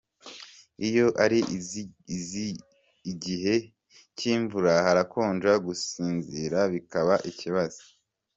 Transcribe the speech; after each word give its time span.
Iyo 0.87 1.05
ari 1.23 1.39
igihe 3.11 3.55
cy’imvura 4.17 4.73
harakonja 4.85 5.51
gusinzira 5.65 6.59
bikaba 6.73 7.13
ikibazo. 7.31 7.81